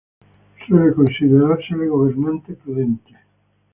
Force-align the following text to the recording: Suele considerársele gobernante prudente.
Suele 0.65 0.95
considerársele 0.95 1.85
gobernante 1.85 2.53
prudente. 2.55 3.15